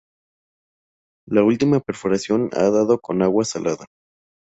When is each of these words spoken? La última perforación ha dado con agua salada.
La 1.27 1.43
última 1.43 1.79
perforación 1.79 2.49
ha 2.53 2.71
dado 2.71 2.99
con 2.99 3.21
agua 3.21 3.45
salada. 3.45 3.85